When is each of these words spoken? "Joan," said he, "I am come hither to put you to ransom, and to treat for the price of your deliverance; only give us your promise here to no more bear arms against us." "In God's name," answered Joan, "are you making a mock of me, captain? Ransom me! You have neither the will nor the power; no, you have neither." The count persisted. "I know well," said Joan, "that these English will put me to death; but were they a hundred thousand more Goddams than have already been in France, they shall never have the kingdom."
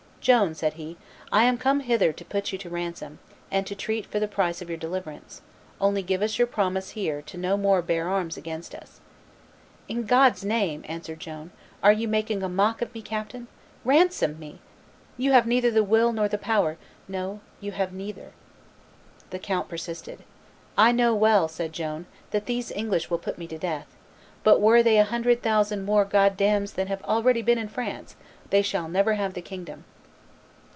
"Joan," 0.23 0.53
said 0.53 0.73
he, 0.73 0.97
"I 1.31 1.45
am 1.45 1.57
come 1.57 1.79
hither 1.79 2.13
to 2.13 2.23
put 2.23 2.51
you 2.51 2.59
to 2.59 2.69
ransom, 2.69 3.17
and 3.49 3.65
to 3.65 3.73
treat 3.73 4.05
for 4.05 4.19
the 4.19 4.27
price 4.27 4.61
of 4.61 4.69
your 4.69 4.77
deliverance; 4.77 5.41
only 5.79 6.03
give 6.03 6.21
us 6.21 6.37
your 6.37 6.45
promise 6.45 6.91
here 6.91 7.23
to 7.23 7.39
no 7.39 7.57
more 7.57 7.81
bear 7.81 8.07
arms 8.07 8.37
against 8.37 8.75
us." 8.75 8.99
"In 9.87 10.05
God's 10.05 10.45
name," 10.45 10.85
answered 10.87 11.19
Joan, 11.19 11.49
"are 11.81 11.91
you 11.91 12.07
making 12.07 12.43
a 12.43 12.49
mock 12.49 12.83
of 12.83 12.93
me, 12.93 13.01
captain? 13.01 13.47
Ransom 13.83 14.37
me! 14.37 14.59
You 15.17 15.31
have 15.31 15.47
neither 15.47 15.71
the 15.71 15.83
will 15.83 16.13
nor 16.13 16.27
the 16.27 16.37
power; 16.37 16.77
no, 17.07 17.39
you 17.59 17.71
have 17.71 17.91
neither." 17.91 18.31
The 19.31 19.39
count 19.39 19.69
persisted. 19.69 20.19
"I 20.77 20.91
know 20.91 21.15
well," 21.15 21.47
said 21.47 21.73
Joan, 21.73 22.05
"that 22.29 22.45
these 22.45 22.69
English 22.69 23.09
will 23.09 23.17
put 23.17 23.39
me 23.39 23.47
to 23.47 23.57
death; 23.57 23.87
but 24.43 24.61
were 24.61 24.83
they 24.83 24.99
a 24.99 25.03
hundred 25.03 25.41
thousand 25.41 25.83
more 25.83 26.05
Goddams 26.05 26.73
than 26.73 26.85
have 26.89 27.01
already 27.05 27.41
been 27.41 27.57
in 27.57 27.67
France, 27.69 28.15
they 28.51 28.61
shall 28.61 28.87
never 28.87 29.15
have 29.15 29.33
the 29.33 29.41
kingdom." 29.41 29.83